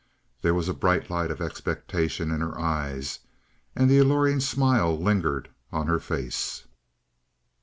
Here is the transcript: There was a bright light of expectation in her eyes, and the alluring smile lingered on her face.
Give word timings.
There 0.41 0.55
was 0.55 0.67
a 0.67 0.73
bright 0.73 1.11
light 1.11 1.29
of 1.29 1.39
expectation 1.41 2.31
in 2.31 2.41
her 2.41 2.57
eyes, 2.59 3.19
and 3.75 3.87
the 3.87 3.99
alluring 3.99 4.39
smile 4.39 4.97
lingered 4.99 5.49
on 5.71 5.85
her 5.85 5.99
face. 5.99 6.63